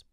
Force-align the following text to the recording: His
His 0.00 0.08